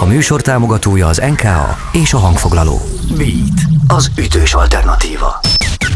A 0.00 0.04
műsor 0.04 0.40
támogatója 0.40 1.06
az 1.06 1.22
NKA 1.30 1.76
és 1.92 2.12
a 2.12 2.18
hangfoglaló. 2.18 2.80
Beat, 3.16 3.60
az 3.86 4.10
ütős 4.18 4.54
alternatíva. 4.54 5.40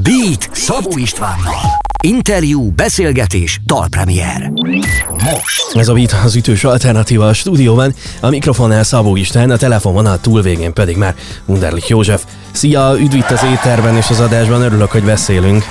Beat 0.03 0.49
Szabó 0.53 0.91
Istvánnal. 0.97 1.61
Interjú, 2.03 2.71
beszélgetés, 2.71 3.61
dalpremier. 3.67 4.53
Most. 5.09 5.75
Ez 5.75 5.89
a 5.89 5.93
Beat 5.93 6.17
az 6.25 6.35
ütős 6.35 6.65
alternatíva 6.65 7.27
a 7.27 7.33
stúdióban, 7.33 7.95
a 8.21 8.29
mikrofonnál 8.29 8.83
Szabó 8.83 9.17
István, 9.17 9.51
a 9.51 9.57
telefonvonal 9.57 10.21
túlvégén 10.21 10.73
pedig 10.73 10.97
már 10.97 11.15
Wunderlich 11.47 11.89
József. 11.89 12.25
Szia, 12.51 12.95
üdv 12.99 13.15
itt 13.15 13.31
az 13.31 13.45
éterben 13.53 13.97
és 13.97 14.11
az 14.11 14.21
adásban, 14.21 14.63
örülök, 14.63 14.91
hogy 14.91 15.05
beszélünk. 15.05 15.65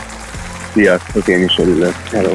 Sziasztok, 0.74 1.28
én 1.28 1.44
is 1.44 1.58
örülök. 1.58 1.96
Hello. 2.12 2.32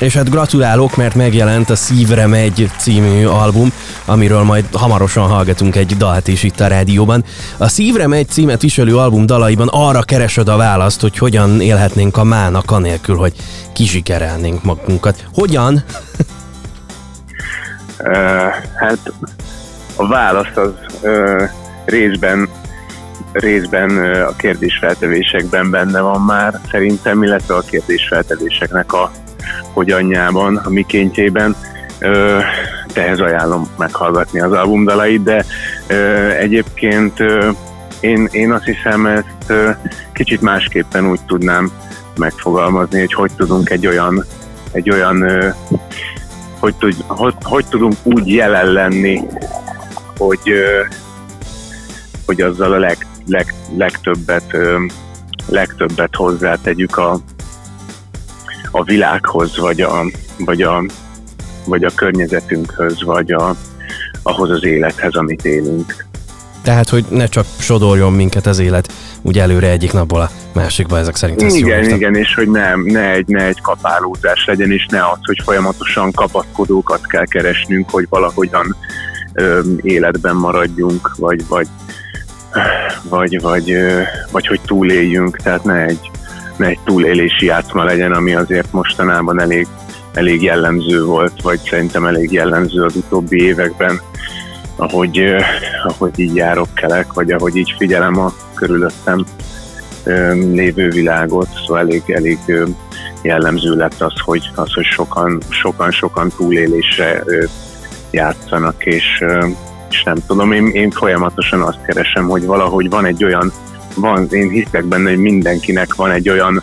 És 0.00 0.16
hát 0.16 0.30
gratulálok, 0.30 0.96
mert 0.96 1.14
megjelent 1.14 1.70
a 1.70 1.76
Szívre 1.76 2.26
megy 2.26 2.70
című 2.78 3.26
album, 3.26 3.72
amiről 4.04 4.42
majd 4.42 4.64
hamarosan 4.72 5.28
hallgatunk 5.28 5.76
egy 5.76 5.96
dalt 5.96 6.28
is 6.28 6.42
itt 6.42 6.60
a 6.60 6.66
rádióban. 6.66 7.24
A 7.56 7.68
Szívre 7.68 8.06
megy 8.06 8.28
címet 8.28 8.62
viselő 8.62 8.96
album 8.96 9.26
dalaiban 9.26 9.68
arra 9.72 10.02
keresed 10.02 10.48
a 10.48 10.56
választ, 10.56 11.00
hogy 11.00 11.18
hogyan 11.18 11.60
élhetnénk 11.60 12.16
a 12.16 12.24
mának 12.24 12.70
anélkül, 12.70 13.16
hogy 13.16 13.32
kizsikerelnénk 13.72 14.64
magunkat. 14.64 15.24
Hogyan? 15.34 15.82
Uh, 17.98 18.12
hát 18.74 19.12
a 19.96 20.06
válasz 20.06 20.56
az 20.56 20.72
uh, 21.02 21.42
részben 21.84 22.48
részben 23.32 24.14
a 24.22 24.36
kérdésfeltevésekben 24.36 25.70
benne 25.70 26.00
van 26.00 26.20
már 26.20 26.60
szerintem, 26.70 27.22
illetve 27.22 27.54
a 27.54 27.60
kérdésfeltevéseknek 27.60 28.92
a 28.92 29.10
hogyanjában, 29.72 30.56
a 30.56 30.68
mikéntjében. 30.68 31.56
Tehez 32.92 33.20
ajánlom 33.20 33.68
meghallgatni 33.78 34.40
az 34.40 34.52
albumdalait, 34.52 35.22
de 35.22 35.44
egyébként 36.38 37.18
én, 38.00 38.28
én 38.30 38.52
azt 38.52 38.64
hiszem 38.64 39.06
ezt 39.06 39.52
kicsit 40.12 40.40
másképpen 40.40 41.10
úgy 41.10 41.20
tudnám 41.26 41.70
megfogalmazni, 42.16 42.98
hogy 42.98 43.12
hogy 43.12 43.30
tudunk 43.36 43.70
egy 43.70 43.86
olyan, 43.86 44.24
egy 44.72 44.90
olyan 44.90 45.24
hogy, 46.58 46.74
tud, 46.74 46.94
hogy, 47.06 47.34
hogy 47.42 47.66
tudunk 47.66 47.94
úgy 48.02 48.28
jelen 48.28 48.72
lenni, 48.72 49.22
hogy, 50.18 50.52
hogy 52.26 52.40
azzal 52.40 52.72
a 52.72 52.78
leg, 52.78 53.06
leg, 53.26 53.54
legtöbbet, 53.76 54.56
legtöbbet 55.48 56.14
hozzátegyük 56.14 56.96
a, 56.96 57.18
a 58.76 58.82
világhoz, 58.82 59.58
vagy 59.58 59.80
a, 59.80 60.04
vagy 60.38 60.62
a, 60.62 60.84
vagy 61.64 61.84
a 61.84 61.90
környezetünkhöz, 61.94 63.02
vagy 63.02 63.32
a, 63.32 63.54
ahhoz 64.22 64.50
az 64.50 64.64
élethez, 64.64 65.14
amit 65.14 65.44
élünk. 65.44 66.04
Tehát, 66.62 66.88
hogy 66.88 67.04
ne 67.08 67.26
csak 67.26 67.46
sodorjon 67.58 68.12
minket 68.12 68.46
az 68.46 68.58
élet 68.58 68.92
úgy 69.22 69.38
előre 69.38 69.70
egyik 69.70 69.92
napból 69.92 70.20
a 70.20 70.30
másikba, 70.54 70.98
ezek 70.98 71.16
szerint 71.16 71.42
Igen, 71.42 71.84
igen, 71.84 72.14
és 72.14 72.34
hogy 72.34 72.48
nem, 72.48 72.80
ne 72.80 73.10
egy, 73.10 73.26
ne 73.26 73.44
egy 73.44 73.60
kapálózás 73.60 74.44
legyen, 74.46 74.72
és 74.72 74.86
ne 74.90 75.08
az, 75.08 75.18
hogy 75.22 75.40
folyamatosan 75.44 76.12
kapaszkodókat 76.12 77.06
kell 77.06 77.26
keresnünk, 77.26 77.90
hogy 77.90 78.06
valahogyan 78.08 78.76
ö, 79.32 79.60
életben 79.82 80.36
maradjunk, 80.36 81.16
vagy, 81.16 81.48
vagy, 81.48 81.66
vagy, 83.08 83.40
vagy, 83.40 83.70
ö, 83.70 84.00
vagy 84.30 84.46
hogy 84.46 84.60
túléljünk, 84.60 85.36
tehát 85.36 85.64
ne 85.64 85.84
egy, 85.84 86.10
ne 86.56 86.66
egy 86.66 86.78
túlélési 86.84 87.46
játszma 87.46 87.84
legyen, 87.84 88.12
ami 88.12 88.34
azért 88.34 88.72
mostanában 88.72 89.40
elég, 89.40 89.66
elég 90.12 90.42
jellemző 90.42 91.04
volt, 91.04 91.42
vagy 91.42 91.60
szerintem 91.60 92.06
elég 92.06 92.32
jellemző 92.32 92.84
az 92.84 92.96
utóbbi 92.96 93.42
években, 93.42 94.00
ahogy, 94.76 95.34
ahogy 95.84 96.18
így 96.18 96.34
járok 96.34 96.74
kelek, 96.74 97.12
vagy 97.12 97.30
ahogy 97.32 97.56
így 97.56 97.74
figyelem 97.78 98.18
a 98.18 98.32
körülöttem 98.54 99.26
lévő 100.34 100.88
világot, 100.88 101.48
szóval 101.66 101.78
elég, 101.78 102.02
elég 102.06 102.38
jellemző 103.22 103.74
lett 103.74 104.00
az, 104.00 104.12
hogy, 104.24 104.50
az, 104.54 104.72
hogy 104.72 104.84
sokan, 104.84 105.42
sokan, 105.48 105.90
sokan 105.90 106.32
túlélésre 106.36 107.24
játszanak, 108.10 108.84
és, 108.84 109.24
és 109.90 110.02
nem 110.02 110.16
tudom, 110.26 110.52
én, 110.52 110.66
én 110.66 110.90
folyamatosan 110.90 111.60
azt 111.60 111.82
keresem, 111.86 112.28
hogy 112.28 112.44
valahogy 112.44 112.88
van 112.88 113.04
egy 113.04 113.24
olyan 113.24 113.52
van, 113.96 114.26
én 114.30 114.48
hiszek 114.48 114.84
benne, 114.84 115.08
hogy 115.08 115.18
mindenkinek 115.18 115.94
van 115.94 116.10
egy 116.10 116.28
olyan 116.28 116.62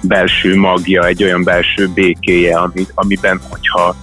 belső 0.00 0.56
magja, 0.56 1.06
egy 1.06 1.24
olyan 1.24 1.44
belső 1.44 1.88
békéje, 1.94 2.58
ami, 2.58 2.86
amiben, 2.94 3.40
hogyha, 3.48 3.96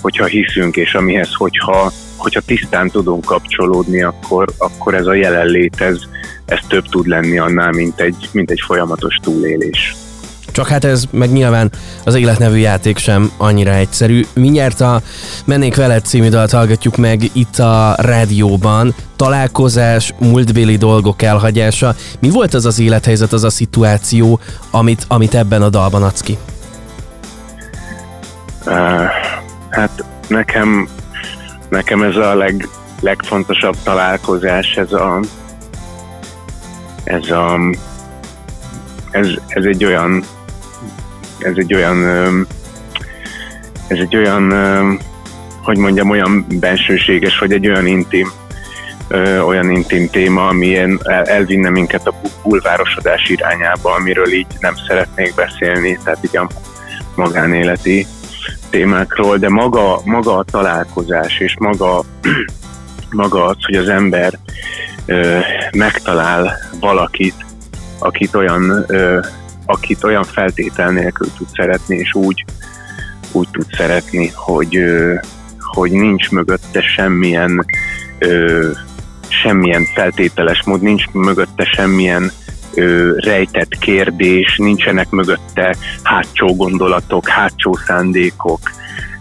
hogyha 0.00 0.24
hiszünk, 0.24 0.76
és 0.76 0.94
amihez, 0.94 1.34
hogyha, 1.34 1.92
hogyha 2.16 2.40
tisztán 2.40 2.88
tudunk 2.88 3.24
kapcsolódni, 3.24 4.02
akkor, 4.02 4.48
akkor 4.58 4.94
ez 4.94 5.06
a 5.06 5.14
jelenlét, 5.14 5.80
ez, 5.80 5.98
ez 6.44 6.58
több 6.68 6.84
tud 6.88 7.06
lenni 7.06 7.38
annál, 7.38 7.72
mint 7.72 8.00
egy, 8.00 8.28
mint 8.32 8.50
egy 8.50 8.60
folyamatos 8.66 9.16
túlélés. 9.22 9.94
Csak 10.52 10.68
hát 10.68 10.84
ez 10.84 11.04
meg 11.10 11.32
nyilván 11.32 11.70
az 12.04 12.14
Élet 12.14 12.38
nevű 12.38 12.56
játék 12.56 12.98
sem 12.98 13.30
annyira 13.36 13.70
egyszerű. 13.70 14.24
Mindjárt 14.34 14.80
a 14.80 15.00
Mennék 15.44 15.76
veled 15.76 16.04
című 16.04 16.28
dalt 16.28 16.50
hallgatjuk 16.50 16.96
meg 16.96 17.22
itt 17.32 17.58
a 17.58 17.94
rádióban. 17.98 18.94
Találkozás, 19.16 20.14
múltbéli 20.18 20.76
dolgok 20.76 21.22
elhagyása. 21.22 21.94
Mi 22.18 22.30
volt 22.30 22.54
az 22.54 22.66
az 22.66 22.78
élethelyzet, 22.78 23.32
az 23.32 23.44
a 23.44 23.50
szituáció, 23.50 24.40
amit, 24.70 25.04
amit 25.08 25.34
ebben 25.34 25.62
a 25.62 25.68
dalban 25.68 26.02
adsz 26.02 26.20
ki? 26.20 26.38
Uh, 28.66 28.74
hát 29.70 30.04
nekem, 30.28 30.88
nekem 31.68 32.02
ez 32.02 32.16
a 32.16 32.34
leg, 32.34 32.68
legfontosabb 33.00 33.76
találkozás, 33.82 34.74
ez 34.76 34.92
a 34.92 35.20
ez 37.04 37.30
a 37.30 37.58
ez, 39.10 39.28
ez 39.46 39.64
egy 39.64 39.84
olyan 39.84 40.24
ez 41.40 41.54
egy 41.56 41.74
olyan 41.74 42.04
ez 43.86 43.98
egy 43.98 44.16
olyan 44.16 44.52
hogy 45.62 45.78
mondjam, 45.78 46.10
olyan 46.10 46.46
bensőséges, 46.48 47.38
vagy 47.38 47.52
egy 47.52 47.68
olyan 47.68 47.86
intim 47.86 48.32
olyan 49.44 49.70
intim 49.70 50.08
téma, 50.08 50.46
ami 50.46 50.78
el, 50.78 50.98
elvinne 51.24 51.70
minket 51.70 52.06
a 52.06 52.14
bulvárosodás 52.42 53.28
irányába, 53.28 53.94
amiről 53.94 54.32
így 54.32 54.46
nem 54.60 54.74
szeretnék 54.86 55.34
beszélni, 55.34 55.98
tehát 56.04 56.18
így 56.24 56.36
a 56.36 56.48
magánéleti 57.14 58.06
témákról, 58.70 59.36
de 59.36 59.48
maga, 59.48 60.00
maga 60.04 60.36
a 60.36 60.44
találkozás 60.44 61.38
és 61.38 61.56
maga, 61.58 62.02
maga 63.10 63.44
az, 63.44 63.56
hogy 63.64 63.74
az 63.74 63.88
ember 63.88 64.38
ö, 65.06 65.38
megtalál 65.72 66.58
valakit, 66.80 67.34
akit 67.98 68.34
olyan 68.34 68.84
ö, 68.86 69.18
akit 69.70 70.04
olyan 70.04 70.24
feltétel 70.24 70.90
nélkül 70.90 71.28
tud 71.36 71.46
szeretni, 71.52 71.96
és 71.96 72.14
úgy, 72.14 72.44
úgy 73.32 73.48
tud 73.52 73.66
szeretni, 73.72 74.30
hogy, 74.34 74.78
hogy 75.58 75.90
nincs 75.90 76.30
mögötte 76.30 76.80
semmilyen 76.80 77.66
semmilyen 79.28 79.84
feltételes 79.94 80.62
mód, 80.64 80.82
nincs 80.82 81.04
mögötte 81.12 81.64
semmilyen 81.64 82.30
ö, 82.74 83.12
rejtett 83.16 83.78
kérdés, 83.78 84.56
nincsenek 84.56 85.10
mögötte 85.10 85.76
hátsó 86.02 86.56
gondolatok, 86.56 87.28
hátsó 87.28 87.78
szándékok, 87.86 88.60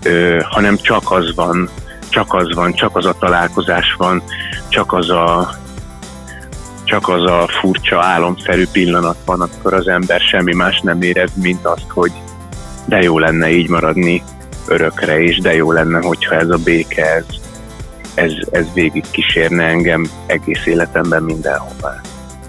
ö, 0.04 0.40
hanem 0.44 0.78
csak 0.78 1.12
az 1.12 1.36
van, 1.36 1.70
csak 2.10 2.34
az 2.34 2.56
van, 2.56 2.74
csak 2.74 2.96
az 2.96 3.06
a 3.06 3.18
találkozás 3.20 3.96
van, 3.98 4.24
csak 4.70 4.94
az 4.94 5.10
a, 5.10 5.50
csak 6.90 7.08
az 7.08 7.24
a 7.24 7.48
furcsa 7.62 8.04
álomszerű 8.04 8.66
pillanat 8.72 9.18
van, 9.26 9.42
akkor 9.42 9.74
az 9.74 9.88
ember 9.88 10.20
semmi 10.20 10.56
más 10.56 10.80
nem 10.80 11.02
érez, 11.02 11.30
mint 11.34 11.66
azt, 11.66 11.86
hogy 11.88 12.12
de 12.86 13.02
jó 13.02 13.20
lenne 13.20 13.52
így 13.52 13.70
maradni 13.70 14.24
örökre, 14.68 15.22
és 15.22 15.38
de 15.38 15.56
jó 15.56 15.72
lenne, 15.72 16.00
hogyha 16.02 16.36
ez 16.36 16.50
a 16.50 16.58
béke, 16.64 17.06
ez, 17.06 17.26
ez, 18.14 18.32
ez 18.52 18.66
végig 18.74 19.04
kísérne 19.12 19.64
engem 19.64 20.10
egész 20.26 20.66
életemben 20.66 21.24
mindenhová. 21.24 22.02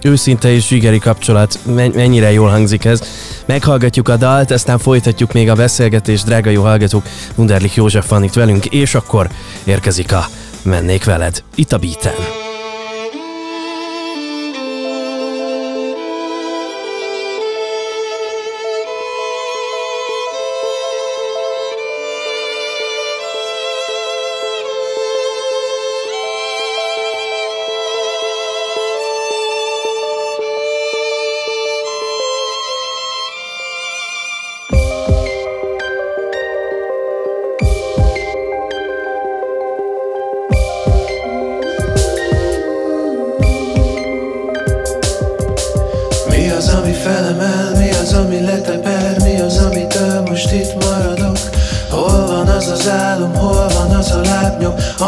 Őszinte 0.03 0.49
és 0.53 0.67
zsigeri 0.67 0.99
kapcsolat, 0.99 1.59
mennyire 1.75 2.33
jól 2.33 2.49
hangzik 2.49 2.85
ez. 2.85 3.03
Meghallgatjuk 3.47 4.09
a 4.09 4.17
dalt, 4.17 4.51
aztán 4.51 4.79
folytatjuk 4.79 5.33
még 5.33 5.49
a 5.49 5.55
beszélgetést, 5.55 6.25
drága 6.25 6.51
jó 6.51 6.63
hallgatók. 6.63 7.03
Wunderlich 7.35 7.77
József 7.77 8.09
van 8.09 8.23
itt 8.23 8.33
velünk, 8.33 8.67
és 8.67 8.95
akkor 8.95 9.29
érkezik 9.65 10.13
a 10.13 10.25
Mennék 10.63 11.05
veled, 11.05 11.43
itt 11.55 11.73
a 11.73 11.79
Beaten. 11.79 12.40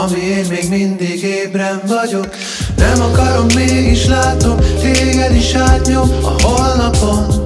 Lábnyom, 0.03 0.11
ami 0.11 0.21
én 0.21 0.47
még 0.49 0.69
mindig 0.69 1.23
ébren 1.23 1.81
vagyok 1.87 2.29
Nem 2.77 3.03
akarom, 3.03 3.47
mégis 3.55 4.07
látom, 4.07 4.57
téged 4.81 5.35
is 5.35 5.55
átnyom 5.55 6.11
a 6.23 6.43
holnapon. 6.43 7.45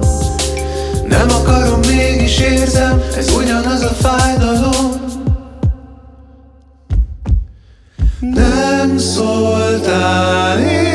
Nem 1.07 1.27
akarom, 1.29 1.79
mégis 1.79 2.39
érzem, 2.39 3.01
ez 3.17 3.31
ugyanaz 3.31 3.81
a 3.81 3.93
fájdalom. 4.01 5.05
Nem 8.19 8.97
szóltál, 8.97 10.59
én 10.59 10.86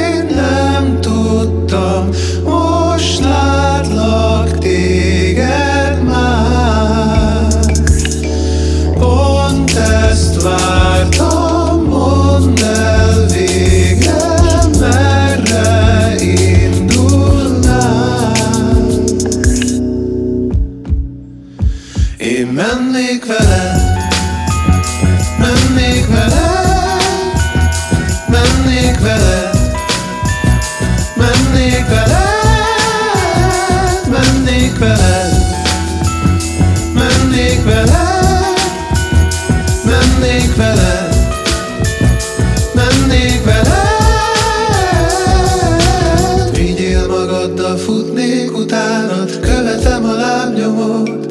Vigyél 46.53 47.07
magaddal, 47.07 47.77
futnék 47.77 48.57
utánad 48.57 49.41
Követem 49.41 50.05
a 50.05 50.13
lábnyomot. 50.13 51.27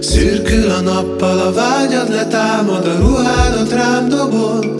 Szürkül 0.00 0.70
a 0.70 0.80
nappal, 0.80 1.38
a 1.38 1.52
vágyad 1.52 2.10
letámad 2.10 2.86
A 2.86 2.98
ruhádat 2.98 3.72
rám 3.72 4.08
dobod 4.08 4.79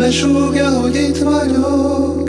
مشوق 0.00 0.56
یادیت 0.56 1.22
منو 1.22 2.19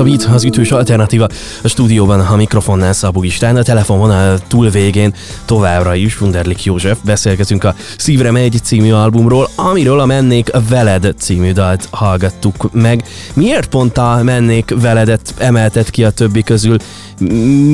a 0.00 0.02
Beat, 0.02 0.28
az 0.34 0.44
ütős 0.44 0.70
alternatíva. 0.70 1.26
A 1.62 1.68
stúdióban 1.68 2.20
a 2.20 2.36
mikrofonnál 2.36 2.92
Szabó 2.92 3.22
István, 3.22 3.56
a 3.56 3.62
telefonvonal 3.62 4.38
túl 4.48 4.70
végén 4.70 5.14
továbbra 5.44 5.94
is 5.94 6.20
Wunderlich 6.20 6.66
József. 6.66 6.98
Beszélgetünk 7.04 7.64
a 7.64 7.74
Szívre 7.98 8.30
megy 8.30 8.60
című 8.62 8.92
albumról, 8.92 9.48
amiről 9.54 10.00
a 10.00 10.06
Mennék 10.06 10.50
Veled 10.68 11.14
című 11.18 11.52
dalt 11.52 11.88
hallgattuk 11.90 12.72
meg. 12.72 13.04
Miért 13.34 13.68
pont 13.68 13.98
a 13.98 14.20
Mennék 14.22 14.74
Veledet 14.80 15.34
emeltet 15.38 15.90
ki 15.90 16.04
a 16.04 16.10
többi 16.10 16.42
közül? 16.42 16.76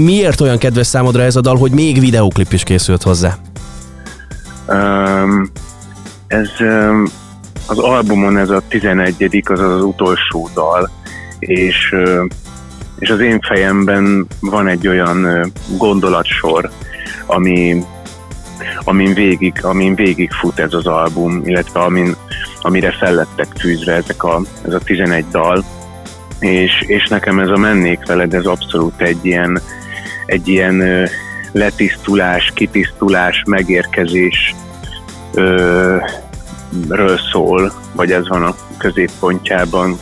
Miért 0.04 0.40
olyan 0.40 0.58
kedves 0.58 0.86
számodra 0.86 1.22
ez 1.22 1.36
a 1.36 1.40
dal, 1.40 1.56
hogy 1.56 1.72
még 1.72 2.00
videóklip 2.00 2.52
is 2.52 2.62
készült 2.62 3.02
hozzá? 3.02 3.36
Um, 4.68 5.50
ez 6.26 6.48
um, 6.60 7.04
az 7.66 7.78
albumon 7.78 8.38
ez 8.38 8.50
a 8.50 8.62
11 8.68 9.42
az 9.44 9.60
az 9.60 9.82
utolsó 9.82 10.50
dal, 10.54 10.90
és, 11.46 11.94
és 12.98 13.10
az 13.10 13.20
én 13.20 13.40
fejemben 13.40 14.26
van 14.40 14.68
egy 14.68 14.88
olyan 14.88 15.52
gondolatsor, 15.76 16.70
ami, 17.26 17.84
amin 18.84 19.14
végig, 19.14 19.64
amin 19.64 19.94
végig 19.94 20.32
fut 20.32 20.58
ez 20.58 20.74
az 20.74 20.86
album, 20.86 21.42
illetve 21.44 21.80
amin, 21.80 22.14
amire 22.60 22.92
fellettek 22.92 23.46
fűzve 23.58 23.92
ezek 23.92 24.24
a, 24.24 24.40
ez 24.66 24.72
a 24.72 24.78
11 24.78 25.24
dal, 25.30 25.64
és, 26.40 26.72
és 26.86 27.08
nekem 27.08 27.38
ez 27.38 27.48
a 27.48 27.56
mennék 27.56 28.06
veled, 28.06 28.34
ez 28.34 28.46
abszolút 28.46 29.00
egy 29.00 29.26
ilyen, 29.26 29.60
egy 30.26 30.48
ilyen 30.48 31.08
letisztulás, 31.52 32.52
kitisztulás, 32.54 33.42
megérkezés 33.46 34.54
ről 36.88 37.18
szól, 37.32 37.72
vagy 37.92 38.12
ez 38.12 38.28
van 38.28 38.42
a 38.42 38.56
középpontjában. 38.78 39.98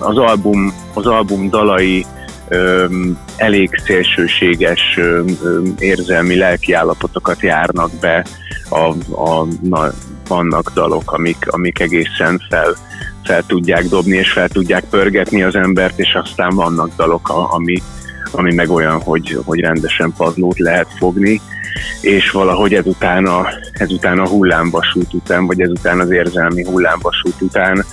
Az 0.00 0.18
album, 0.18 0.72
az 0.94 1.06
album 1.06 1.50
dalai 1.50 2.06
ö, 2.48 2.86
elég 3.36 3.70
szélsőséges 3.84 4.94
ö, 4.96 5.22
ö, 5.42 5.62
érzelmi 5.78 6.36
lelki 6.36 6.76
járnak 7.40 7.90
be, 8.00 8.24
a, 8.68 8.94
a, 9.22 9.46
na, 9.60 9.90
vannak 10.28 10.72
dalok, 10.74 11.12
amik, 11.12 11.46
amik 11.50 11.80
egészen 11.80 12.42
fel, 12.48 12.74
fel 13.24 13.42
tudják 13.46 13.84
dobni, 13.84 14.16
és 14.16 14.32
fel 14.32 14.48
tudják 14.48 14.84
pörgetni 14.84 15.42
az 15.42 15.54
embert, 15.54 15.98
és 15.98 16.14
aztán 16.14 16.54
vannak 16.54 16.90
dalok, 16.96 17.28
ami, 17.28 17.82
ami 18.30 18.54
meg 18.54 18.70
olyan, 18.70 19.00
hogy, 19.00 19.38
hogy 19.44 19.60
rendesen 19.60 20.12
padlót 20.16 20.58
lehet 20.58 20.88
fogni, 20.98 21.40
és 22.00 22.30
valahogy 22.30 22.74
ezután 22.74 23.26
a, 23.26 23.46
ezután 23.72 24.18
a 24.18 24.28
hullámvasút 24.28 25.14
után, 25.14 25.46
vagy 25.46 25.60
ezután 25.60 26.00
az 26.00 26.10
érzelmi 26.10 26.64
hullámvasút 26.64 27.40
után 27.40 27.84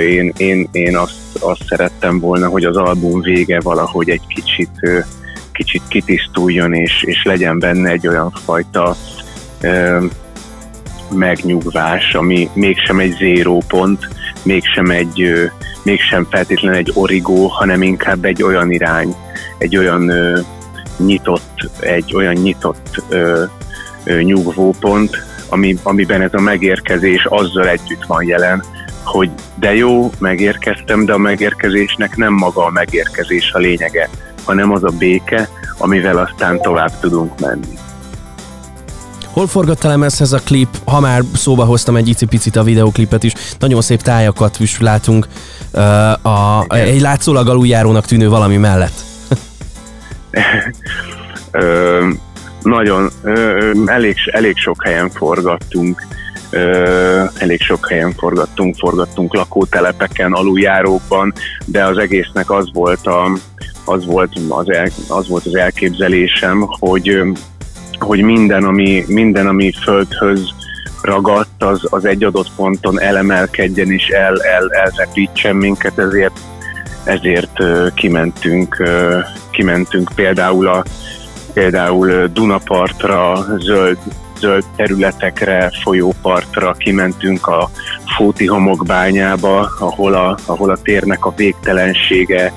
én, 0.00 0.32
én, 0.36 0.68
én 0.72 0.96
azt, 0.96 1.14
azt 1.40 1.64
szerettem 1.68 2.18
volna, 2.18 2.48
hogy 2.48 2.64
az 2.64 2.76
album 2.76 3.20
vége 3.20 3.60
valahogy 3.60 4.10
egy 4.10 4.26
kicsit, 4.28 5.04
kicsit 5.52 5.82
kitisztuljon, 5.88 6.74
és, 6.74 7.02
és 7.02 7.22
legyen 7.24 7.58
benne 7.58 7.90
egy 7.90 8.08
olyan 8.08 8.30
fajta 8.44 8.96
megnyugvás, 11.10 12.14
ami 12.14 12.48
mégsem 12.54 13.00
egy 13.00 13.14
zéró 13.18 13.62
pont, 13.68 14.08
mégsem 14.42 14.90
egy, 14.90 15.50
mégsem 15.82 16.26
feltétlenül 16.30 16.78
egy 16.78 16.92
origó, 16.94 17.46
hanem 17.46 17.82
inkább 17.82 18.24
egy 18.24 18.42
olyan 18.42 18.70
irány, 18.70 19.14
egy 19.58 19.76
olyan 19.76 20.10
nyitott, 20.96 21.70
egy 21.80 22.14
olyan 22.14 22.34
nyitott 22.34 23.02
nyugvópont, 24.04 25.24
ami, 25.48 25.76
amiben 25.82 26.22
ez 26.22 26.34
a 26.34 26.40
megérkezés 26.40 27.24
azzal 27.24 27.68
együtt 27.68 28.04
van 28.06 28.24
jelen, 28.24 28.64
hogy 29.06 29.30
de 29.54 29.74
jó, 29.74 30.10
megérkeztem, 30.18 31.04
de 31.04 31.12
a 31.12 31.18
megérkezésnek 31.18 32.16
nem 32.16 32.32
maga 32.32 32.64
a 32.64 32.70
megérkezés 32.70 33.52
a 33.52 33.58
lényege, 33.58 34.08
hanem 34.44 34.72
az 34.72 34.84
a 34.84 34.92
béke, 34.98 35.48
amivel 35.78 36.18
aztán 36.18 36.60
tovább 36.60 37.00
tudunk 37.00 37.40
menni. 37.40 37.78
Hol 39.32 39.46
forgatta 39.46 39.88
lemezhez 39.88 40.32
a 40.32 40.38
klip? 40.38 40.68
Ha 40.84 41.00
már 41.00 41.22
szóba 41.34 41.64
hoztam 41.64 41.96
egy 41.96 42.08
icipicit 42.08 42.56
a 42.56 42.62
videoklipet 42.62 43.22
is, 43.22 43.32
nagyon 43.58 43.80
szép 43.80 44.02
tájakat 44.02 44.60
is 44.60 44.80
látunk 44.80 45.26
uh, 45.72 46.26
a, 46.26 46.64
egy 46.68 47.00
látszólag 47.00 47.48
aluljárónak 47.48 48.06
tűnő 48.06 48.28
valami 48.28 48.56
mellett. 48.56 49.00
ö, 51.50 52.08
nagyon, 52.62 53.10
ö, 53.22 53.70
elég, 53.86 54.16
elég 54.32 54.56
sok 54.56 54.84
helyen 54.84 55.10
forgattunk, 55.10 56.06
elég 57.38 57.60
sok 57.60 57.88
helyen 57.88 58.12
forgattunk, 58.12 58.76
forgattunk 58.76 59.34
lakótelepeken, 59.34 60.32
aluljárókban, 60.32 61.32
de 61.64 61.84
az 61.84 61.98
egésznek 61.98 62.50
az 62.50 62.70
volt, 62.72 63.06
a, 63.06 63.30
az 63.84 64.06
volt 64.06 64.32
az, 64.48 64.70
el, 64.70 64.88
az, 65.08 65.28
volt 65.28 65.46
az 65.46 65.54
elképzelésem, 65.54 66.66
hogy 66.78 67.22
hogy 67.98 68.22
minden, 68.22 68.64
ami, 68.64 69.04
minden, 69.06 69.46
ami 69.46 69.72
földhöz 69.72 70.54
ragadt, 71.02 71.62
az, 71.62 71.80
az 71.90 72.04
egy 72.04 72.24
adott 72.24 72.50
ponton 72.56 73.00
elemelkedjen 73.00 73.92
és 73.92 74.08
el, 74.08 74.42
el, 74.42 74.70
elrepítsen 74.70 75.56
minket, 75.56 75.98
ezért, 75.98 76.38
ezért 77.04 77.62
kimentünk, 77.94 78.82
kimentünk 79.50 80.10
például 80.14 80.68
a 80.68 80.84
például 81.52 82.26
Dunapartra, 82.32 83.46
zöld, 83.58 83.98
zöld 84.38 84.64
területekre, 84.76 85.70
folyópartra, 85.82 86.72
kimentünk 86.72 87.46
a 87.46 87.70
Fóti 88.16 88.46
homokbányába, 88.46 89.70
ahol 89.78 90.14
a, 90.14 90.38
ahol 90.46 90.70
a 90.70 90.82
térnek 90.82 91.24
a 91.24 91.34
végtelensége, 91.36 92.52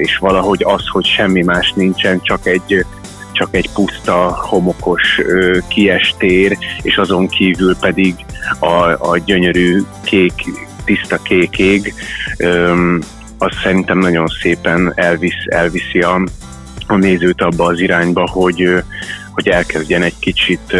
és 0.00 0.16
valahogy 0.16 0.64
az, 0.64 0.88
hogy 0.88 1.06
semmi 1.06 1.42
más 1.42 1.72
nincsen, 1.72 2.20
csak 2.22 2.46
egy 2.46 2.84
csak 3.32 3.54
egy 3.54 3.70
puszta, 3.70 4.38
homokos 4.48 5.20
kiestér, 5.68 6.58
és 6.82 6.96
azon 6.96 7.28
kívül 7.28 7.76
pedig 7.76 8.14
a, 8.58 9.10
a 9.10 9.18
gyönyörű 9.24 9.82
kék, 10.04 10.32
tiszta 10.84 11.16
kék 11.22 11.58
ég, 11.58 11.94
az 13.38 13.52
szerintem 13.62 13.98
nagyon 13.98 14.26
szépen 14.42 14.92
elvisz, 14.94 15.44
elviszi 15.46 16.00
a, 16.00 16.22
a 16.86 16.96
nézőt 16.96 17.40
abba 17.40 17.64
az 17.64 17.80
irányba, 17.80 18.28
hogy, 18.28 18.82
hogy 19.32 19.48
elkezdjen 19.48 20.02
egy 20.02 20.18
kicsit 20.18 20.76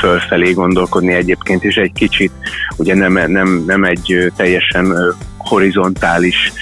fölfelé 0.00 0.52
gondolkodni 0.52 1.14
egyébként, 1.14 1.64
és 1.64 1.76
egy 1.76 1.92
kicsit, 1.92 2.32
ugye 2.76 2.94
nem, 2.94 3.30
nem, 3.30 3.64
nem 3.66 3.84
egy 3.84 4.32
teljesen 4.36 5.14
horizontális 5.38 6.52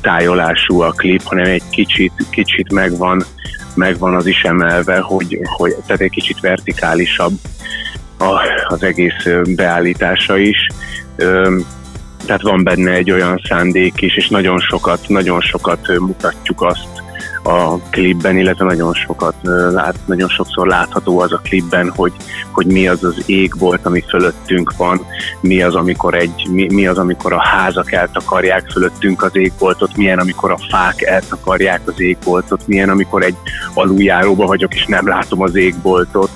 tájolású 0.00 0.80
a 0.80 0.90
klip, 0.90 1.22
hanem 1.22 1.44
egy 1.44 1.62
kicsit, 1.70 2.12
kicsit 2.30 2.72
megvan 2.72 3.24
megvan 3.74 4.14
az 4.14 4.26
is 4.26 4.42
emelve, 4.42 4.98
hogy, 4.98 5.38
hogy 5.42 5.74
tehát 5.86 6.00
egy 6.00 6.10
kicsit 6.10 6.40
vertikálisabb 6.40 7.32
a, 8.18 8.40
az 8.68 8.82
egész 8.82 9.26
beállítása 9.56 10.36
is. 10.36 10.66
Tehát 12.26 12.42
van 12.42 12.64
benne 12.64 12.90
egy 12.90 13.10
olyan 13.10 13.40
szándék 13.48 14.00
is, 14.00 14.16
és 14.16 14.28
nagyon 14.28 14.58
sokat, 14.58 15.08
nagyon 15.08 15.40
sokat 15.40 15.98
mutatjuk 15.98 16.62
azt, 16.62 16.86
a 17.42 17.78
klipben, 17.78 18.38
illetve 18.38 18.64
nagyon 18.64 18.92
sokat 18.92 19.34
lát, 19.72 19.94
nagyon 20.04 20.28
sokszor 20.28 20.66
látható 20.66 21.20
az 21.20 21.32
a 21.32 21.40
klipben, 21.42 21.92
hogy, 21.96 22.12
hogy 22.50 22.66
mi 22.66 22.88
az 22.88 23.04
az 23.04 23.22
ég 23.26 23.52
volt, 23.58 23.86
ami 23.86 24.04
fölöttünk 24.08 24.72
van, 24.76 25.06
mi 25.40 25.62
az, 25.62 25.74
amikor 25.74 26.14
egy, 26.14 26.48
mi, 26.50 26.66
mi 26.72 26.86
az, 26.86 26.98
amikor 26.98 27.32
a 27.32 27.42
házak 27.42 27.92
eltakarják 27.92 28.70
fölöttünk 28.70 29.22
az 29.22 29.36
égboltot, 29.36 29.96
milyen, 29.96 30.18
amikor 30.18 30.50
a 30.50 30.58
fák 30.70 31.02
eltakarják 31.02 31.80
az 31.84 32.00
égboltot, 32.00 32.66
milyen, 32.66 32.88
amikor 32.88 33.22
egy 33.22 33.36
aluljáróba 33.74 34.46
vagyok, 34.46 34.74
és 34.74 34.84
nem 34.86 35.08
látom 35.08 35.42
az 35.42 35.56
égboltot, 35.56 36.30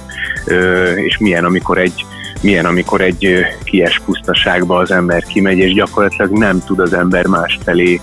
és 1.04 1.18
milyen, 1.18 1.44
amikor 1.44 1.78
egy 1.78 2.04
milyen, 2.44 2.64
amikor 2.64 3.00
egy 3.00 3.44
kies 3.64 4.00
pusztaságba 4.04 4.78
az 4.78 4.90
ember 4.90 5.22
kimegy, 5.22 5.58
és 5.58 5.72
gyakorlatilag 5.72 6.30
nem 6.30 6.60
tud 6.64 6.80
az 6.80 6.92
ember 6.92 7.26
más 7.26 7.58
felé 7.64 8.00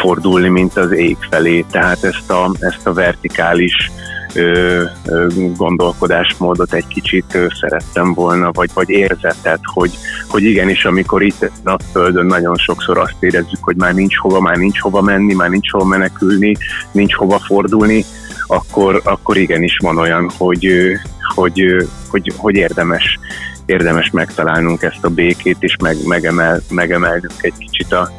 fordulni, 0.00 0.48
mint 0.48 0.76
az 0.76 0.92
ég 0.92 1.16
felé. 1.30 1.64
Tehát 1.70 2.04
ezt 2.04 2.30
a, 2.30 2.50
ezt 2.60 2.86
a 2.86 2.92
vertikális 2.92 3.90
ö, 4.34 4.82
ö, 5.06 5.26
gondolkodásmódot 5.56 6.72
egy 6.72 6.86
kicsit 6.86 7.34
ö, 7.34 7.46
szerettem 7.60 8.14
volna, 8.14 8.50
vagy, 8.52 8.70
vagy 8.74 8.90
érzetet, 8.90 9.60
hogy, 9.62 9.90
hogy 10.28 10.42
igenis, 10.42 10.84
amikor 10.84 11.22
itt 11.22 11.50
a 11.64 11.78
Földön 11.92 12.26
nagyon 12.26 12.56
sokszor 12.56 12.98
azt 12.98 13.16
érezzük, 13.20 13.64
hogy 13.64 13.76
már 13.76 13.94
nincs 13.94 14.16
hova, 14.16 14.40
már 14.40 14.56
nincs 14.56 14.80
hova 14.80 15.00
menni, 15.00 15.34
már 15.34 15.50
nincs 15.50 15.70
hova 15.70 15.84
menekülni, 15.84 16.56
nincs 16.92 17.14
hova 17.14 17.38
fordulni, 17.38 18.04
akkor, 18.46 19.00
akkor 19.04 19.36
igenis 19.36 19.76
van 19.82 19.98
olyan, 19.98 20.30
hogy, 20.36 20.72
hogy, 21.34 21.86
hogy, 22.10 22.32
hogy 22.36 22.54
érdemes 22.54 23.18
érdemes 23.66 24.10
megtalálnunk 24.10 24.82
ezt 24.82 25.04
a 25.04 25.08
békét, 25.08 25.56
és 25.60 25.76
meg, 25.82 25.96
megemel, 26.04 26.60
megemelnünk 26.70 27.34
egy 27.40 27.54
kicsit 27.58 27.92
a, 27.92 28.10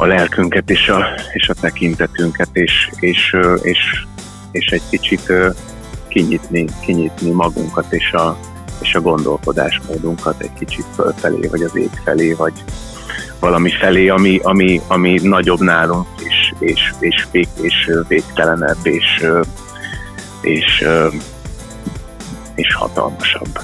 a 0.00 0.06
lelkünket 0.06 0.70
és 0.70 0.88
a, 0.88 1.06
és 1.32 1.48
a 1.48 1.54
tekintetünket, 1.60 2.48
és, 2.52 2.90
és, 3.00 3.36
és, 3.62 3.78
és 4.50 4.66
egy 4.66 4.82
kicsit 4.90 5.32
kinyitni, 6.08 6.64
kinyitni 6.80 7.30
magunkat 7.30 7.92
és 7.92 8.12
a, 8.12 8.38
és 8.82 8.94
a 8.94 9.00
gondolkodásmódunkat 9.00 10.40
egy 10.40 10.52
kicsit 10.58 10.84
fölfelé, 10.94 11.46
vagy 11.46 11.62
az 11.62 11.76
ég 11.76 11.90
felé, 12.04 12.32
vagy 12.32 12.64
valami 13.40 13.70
felé, 13.70 14.08
ami, 14.08 14.40
ami, 14.42 14.80
ami 14.86 15.18
nagyobb 15.22 15.60
nálunk, 15.60 16.06
és, 16.18 16.52
és, 16.58 16.92
és, 16.98 17.26
vég, 17.30 17.48
és 17.60 17.90
végtelenebb, 18.08 18.78
és, 18.86 19.24
és, 20.40 20.84
és 22.54 22.74
hatalmasabb 22.74 23.58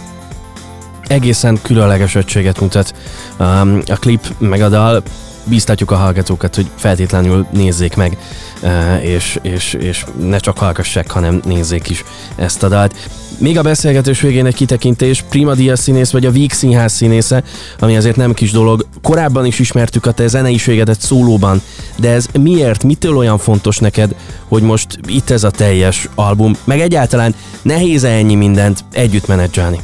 egészen 1.06 1.58
különleges 1.62 2.14
ötséget 2.14 2.60
mutat 2.60 2.94
um, 3.38 3.80
a 3.86 3.96
klip 3.96 4.26
meg 4.38 4.60
a 4.60 4.68
dal. 4.68 5.02
Bíztatjuk 5.44 5.90
a 5.90 5.96
hallgatókat, 5.96 6.54
hogy 6.54 6.70
feltétlenül 6.74 7.46
nézzék 7.50 7.96
meg, 7.96 8.18
uh, 8.62 9.04
és, 9.04 9.38
és, 9.42 9.72
és 9.72 10.04
ne 10.20 10.38
csak 10.38 10.58
hallgassák, 10.58 11.10
hanem 11.10 11.40
nézzék 11.44 11.90
is 11.90 12.04
ezt 12.36 12.62
a 12.62 12.68
dalt. 12.68 12.94
Még 13.38 13.58
a 13.58 13.62
beszélgetős 13.62 14.20
végén 14.20 14.46
egy 14.46 14.54
kitekintés, 14.54 15.24
Prima 15.28 15.54
Dia 15.54 15.76
színész 15.76 16.10
vagy 16.10 16.26
a 16.26 16.30
Víg 16.30 16.52
Színház 16.52 16.92
színésze, 16.92 17.42
ami 17.78 17.96
azért 17.96 18.16
nem 18.16 18.34
kis 18.34 18.50
dolog. 18.50 18.86
Korábban 19.02 19.44
is 19.44 19.58
ismertük 19.58 20.06
a 20.06 20.12
te 20.12 20.26
zeneiségedet 20.26 21.00
szólóban, 21.00 21.62
de 21.96 22.10
ez 22.10 22.26
miért, 22.40 22.84
mitől 22.84 23.16
olyan 23.16 23.38
fontos 23.38 23.78
neked, 23.78 24.14
hogy 24.48 24.62
most 24.62 24.98
itt 25.06 25.30
ez 25.30 25.44
a 25.44 25.50
teljes 25.50 26.08
album, 26.14 26.54
meg 26.64 26.80
egyáltalán 26.80 27.34
nehéz 27.62 28.04
-e 28.04 28.08
ennyi 28.08 28.34
mindent 28.34 28.84
együtt 28.92 29.26
menedzselni? 29.26 29.80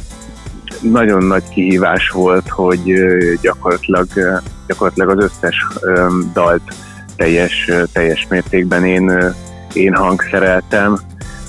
Nagyon 0.81 1.23
nagy 1.23 1.43
kihívás 1.49 2.09
volt, 2.09 2.49
hogy 2.49 2.93
gyakorlatilag, 3.41 4.07
gyakorlatilag 4.67 5.17
az 5.17 5.23
összes 5.23 5.67
dalt 6.33 6.61
teljes, 7.15 7.69
teljes 7.91 8.27
mértékben 8.29 8.85
én, 8.85 9.33
én 9.73 9.95
hangszereltem. 9.95 10.99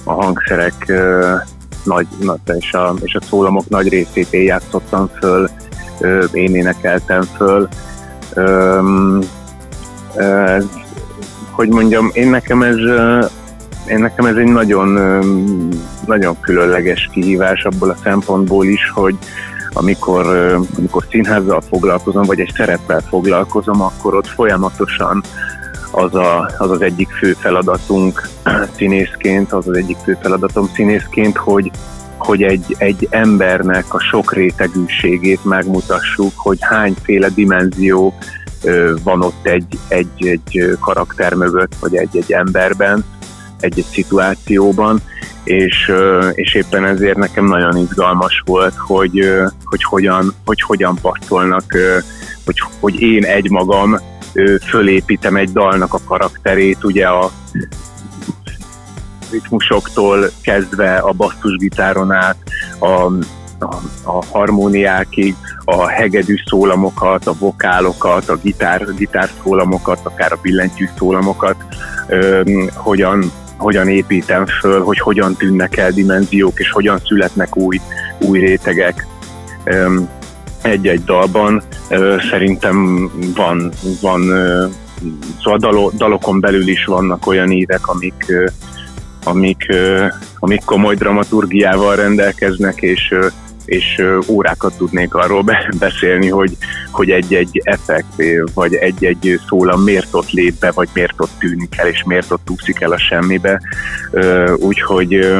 A 0.04 0.12
hangszerek 0.12 0.92
nagy, 1.84 2.06
nagy 2.20 2.38
és, 2.58 2.72
a, 2.72 2.94
és 3.02 3.14
a 3.14 3.24
szólamok 3.24 3.68
nagy 3.68 3.88
részét 3.88 4.32
én 4.32 4.42
játszottam 4.42 5.10
föl, 5.20 5.48
én 6.32 6.54
énekeltem 6.54 7.22
föl. 7.22 7.68
Hogy 11.50 11.68
mondjam, 11.68 12.10
én 12.12 12.28
nekem 12.28 12.62
ez 12.62 12.76
én 13.86 13.98
nekem 13.98 14.26
ez 14.26 14.36
egy 14.36 14.46
nagyon, 14.46 14.88
nagyon 16.06 16.40
különleges 16.40 17.08
kihívás 17.12 17.64
abból 17.64 17.90
a 17.90 17.96
szempontból 18.02 18.66
is, 18.66 18.90
hogy 18.94 19.16
amikor, 19.72 20.26
amikor 20.78 21.04
színházzal 21.10 21.60
foglalkozom, 21.60 22.22
vagy 22.22 22.40
egy 22.40 22.52
szereppel 22.56 23.00
foglalkozom, 23.00 23.82
akkor 23.82 24.14
ott 24.14 24.26
folyamatosan 24.26 25.22
az, 25.90 26.14
a, 26.14 26.50
az 26.58 26.70
az 26.70 26.80
egyik 26.80 27.08
fő 27.10 27.32
feladatunk 27.32 28.28
színészként, 28.76 29.52
az 29.52 29.68
az 29.68 29.76
egyik 29.76 29.96
fő 30.04 30.18
feladatom 30.22 30.70
színészként, 30.74 31.36
hogy, 31.36 31.70
hogy 32.16 32.42
egy, 32.42 32.74
egy 32.78 33.08
embernek 33.10 33.94
a 33.94 34.00
sok 34.00 34.32
rétegűségét 34.32 35.44
megmutassuk, 35.44 36.32
hogy 36.36 36.58
hányféle 36.60 37.28
dimenzió 37.28 38.14
van 39.02 39.22
ott 39.22 39.46
egy, 39.46 39.78
egy, 39.88 40.26
egy 40.26 40.76
karakter 40.80 41.34
mögött, 41.34 41.74
vagy 41.80 41.96
egy, 41.96 42.16
egy 42.16 42.32
emberben, 42.32 43.04
egy-egy 43.62 43.84
szituációban, 43.84 45.00
és, 45.44 45.92
és 46.34 46.54
éppen 46.54 46.84
ezért 46.84 47.16
nekem 47.16 47.44
nagyon 47.44 47.76
izgalmas 47.76 48.42
volt, 48.46 48.74
hogy, 48.76 49.30
hogy 49.64 49.82
hogyan, 49.82 50.34
hogy 50.44 50.60
hogyan 50.60 50.98
passzolnak, 51.02 51.64
hogy, 52.44 52.62
hogy 52.80 53.00
én 53.00 53.24
egymagam 53.24 53.98
fölépítem 54.68 55.36
egy 55.36 55.52
dalnak 55.52 55.94
a 55.94 56.00
karakterét, 56.06 56.84
ugye 56.84 57.06
a 57.06 57.30
ritmusoktól 59.30 60.30
kezdve 60.42 60.94
a 60.94 61.12
basszusgitáron 61.12 62.12
át, 62.12 62.36
a, 62.78 62.86
a, 62.86 63.80
a 64.04 64.24
harmóniákig, 64.24 65.34
a 65.64 65.86
hegedű 65.88 66.34
szólamokat, 66.46 67.26
a 67.26 67.34
vokálokat, 67.38 68.28
a 68.28 68.36
gitár, 68.36 68.94
gitár 68.94 69.30
szólamokat, 69.42 69.98
akár 70.02 70.32
a 70.32 70.38
billentyű 70.42 70.88
szólamokat, 70.98 71.56
ö, 72.06 72.42
hogyan, 72.74 73.32
hogyan 73.62 73.88
építem 73.88 74.46
föl, 74.46 74.82
hogy 74.82 74.98
hogyan 74.98 75.36
tűnnek 75.36 75.76
el 75.76 75.90
dimenziók, 75.90 76.58
és 76.58 76.70
hogyan 76.70 76.98
születnek 77.04 77.56
új, 77.56 77.80
új 78.18 78.38
rétegek 78.38 79.06
egy-egy 80.62 81.04
dalban. 81.04 81.62
Szerintem 82.30 83.08
van, 83.34 83.72
van 84.00 84.22
szóval 85.42 85.58
dalo, 85.58 85.90
dalokon 85.96 86.40
belül 86.40 86.68
is 86.68 86.84
vannak 86.84 87.26
olyan 87.26 87.50
ívek, 87.50 87.88
amik, 87.88 88.32
amik, 89.24 89.66
amik 90.38 90.64
komoly 90.64 90.94
dramaturgiával 90.94 91.96
rendelkeznek, 91.96 92.80
és, 92.80 93.14
és 93.64 94.02
órákat 94.28 94.76
tudnék 94.76 95.14
arról 95.14 95.44
beszélni, 95.78 96.28
hogy, 96.28 96.56
hogy 96.90 97.10
egy-egy 97.10 97.60
effekt, 97.64 98.22
vagy 98.54 98.74
egy-egy 98.74 99.40
szólam 99.48 99.82
miért 99.82 100.08
ott 100.14 100.30
lép 100.30 100.54
be, 100.58 100.70
vagy 100.70 100.88
miért 100.94 101.14
ott 101.16 101.38
tűnik 101.38 101.78
el, 101.78 101.86
és 101.86 102.02
miért 102.06 102.30
ott 102.30 102.50
úszik 102.50 102.80
el 102.80 102.92
a 102.92 102.98
semmibe. 102.98 103.60
Úgyhogy 104.56 105.32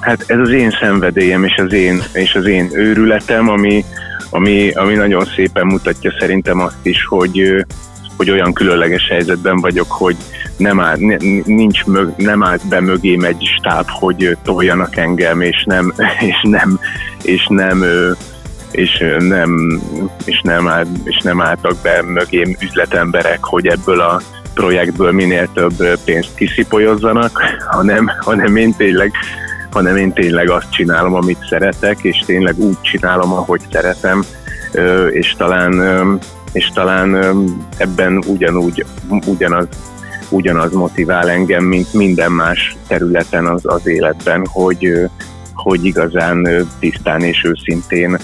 hát 0.00 0.24
ez 0.26 0.38
az 0.38 0.50
én 0.50 0.70
szenvedélyem, 0.80 1.44
és 1.44 1.54
az 1.56 1.72
én, 1.72 2.02
és 2.12 2.34
az 2.34 2.46
én 2.46 2.70
őrületem, 2.72 3.48
ami, 3.48 3.84
ami, 4.30 4.70
ami 4.70 4.94
nagyon 4.94 5.24
szépen 5.24 5.66
mutatja 5.66 6.14
szerintem 6.18 6.60
azt 6.60 6.86
is, 6.86 7.04
hogy, 7.04 7.64
hogy 8.16 8.30
olyan 8.30 8.52
különleges 8.52 9.08
helyzetben 9.08 9.56
vagyok, 9.56 9.90
hogy 9.90 10.16
nem, 10.60 10.80
áll, 10.80 10.96
nincs 11.44 11.84
mög, 11.84 12.12
nem 12.16 12.42
állt 12.42 12.68
be 12.68 12.80
mögém 12.80 13.24
egy 13.24 13.50
stáb, 13.58 13.86
hogy 13.88 14.36
toljanak 14.42 14.96
engem, 14.96 15.40
és 15.40 15.64
nem, 15.64 15.92
és 16.30 16.40
nem, 16.42 16.78
és 17.22 17.46
nem, 17.48 17.84
és 18.70 19.04
nem, 19.18 19.80
és 20.24 20.40
nem, 20.40 20.68
áll, 20.68 20.86
és 21.04 21.18
nem 21.22 21.40
álltak 21.40 21.76
be 21.82 22.02
mögém 22.02 22.56
üzletemberek, 22.60 23.44
hogy 23.44 23.66
ebből 23.66 24.00
a 24.00 24.20
projektből 24.54 25.12
minél 25.12 25.48
több 25.52 25.98
pénzt 26.04 26.34
kiszipolyozzanak, 26.34 27.40
hanem, 27.76 28.10
hanem 28.20 28.56
én 28.56 28.74
tényleg 28.76 29.12
hanem 29.70 29.96
én 29.96 30.12
tényleg 30.12 30.50
azt 30.50 30.70
csinálom, 30.70 31.14
amit 31.14 31.46
szeretek, 31.48 31.98
és 32.02 32.22
tényleg 32.26 32.58
úgy 32.58 32.80
csinálom, 32.80 33.32
ahogy 33.32 33.60
szeretem, 33.70 34.24
és 35.10 35.34
talán 35.36 35.72
és 36.52 36.70
talán 36.74 37.38
ebben 37.76 38.22
ugyanúgy, 38.26 38.84
ugyanaz, 39.26 39.68
ugyanaz 40.30 40.72
motivál 40.72 41.30
engem, 41.30 41.64
mint 41.64 41.92
minden 41.92 42.32
más 42.32 42.76
területen 42.86 43.46
az, 43.46 43.62
az 43.64 43.86
életben, 43.86 44.46
hogy, 44.46 45.08
hogy 45.54 45.84
igazán 45.84 46.66
tisztán 46.78 47.22
és 47.22 47.44
őszintén 47.44 48.18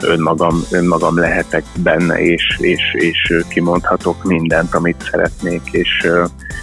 önmagam, 0.00 0.62
önmagam 0.70 1.18
lehetek 1.18 1.64
benne, 1.82 2.22
és, 2.22 2.56
és, 2.58 2.80
és 2.92 3.34
kimondhatok 3.48 4.24
mindent, 4.24 4.74
amit 4.74 5.08
szeretnék, 5.10 5.62
és, 5.70 6.06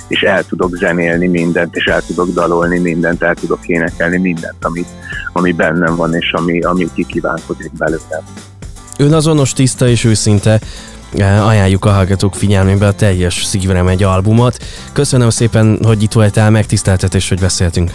és 0.07 0.21
el 0.21 0.43
tudok 0.43 0.75
zenélni 0.75 1.27
mindent, 1.27 1.75
és 1.75 1.85
el 1.85 2.01
tudok 2.01 2.29
dalolni 2.33 2.79
mindent, 2.79 3.23
el 3.23 3.35
tudok 3.35 3.67
énekelni 3.67 4.17
mindent, 4.17 4.65
ami, 4.65 4.85
ami 5.33 5.51
bennem 5.51 5.95
van, 5.95 6.13
és 6.13 6.31
ami, 6.31 6.61
ami 6.61 6.87
kikívánkozik 6.93 7.71
belőlem. 7.77 8.23
Önazonos, 8.97 9.53
tiszta 9.53 9.87
és 9.87 10.03
őszinte 10.03 10.59
ajánljuk 11.21 11.85
a 11.85 11.91
hallgatók 11.91 12.35
figyelmébe 12.35 12.87
a 12.87 12.93
teljes 12.93 13.43
szívre 13.43 13.81
megy 13.81 14.03
albumot. 14.03 14.57
Köszönöm 14.93 15.29
szépen, 15.29 15.79
hogy 15.83 16.03
itt 16.03 16.11
voltál, 16.11 16.49
megtiszteltetés, 16.49 17.29
hogy 17.29 17.39
beszéltünk. 17.39 17.91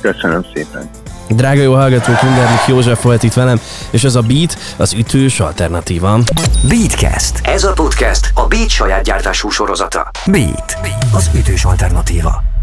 Köszönöm 0.00 0.46
szépen. 0.54 0.90
Drága 1.28 1.62
jó 1.62 1.74
hallgatók, 1.74 2.22
Mindenlik 2.22 2.66
József 2.66 3.02
volt 3.02 3.22
itt 3.22 3.32
velem, 3.32 3.60
és 3.90 4.04
ez 4.04 4.14
a 4.14 4.20
Beat 4.20 4.58
az 4.76 4.92
ütős 4.92 5.40
alternatíva. 5.40 6.20
Beatcast. 6.68 7.40
Ez 7.42 7.64
a 7.64 7.72
podcast 7.72 8.30
a 8.34 8.46
Beat 8.46 8.68
saját 8.68 9.02
gyártású 9.02 9.48
sorozata. 9.48 10.10
Beat. 10.26 10.76
Beat. 10.82 11.04
Az 11.12 11.30
ütős 11.34 11.64
alternatíva. 11.64 12.55